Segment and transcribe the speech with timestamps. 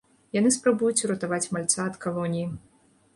[0.35, 2.47] Яны спрабуюць уратаваць мальца ад калоніі.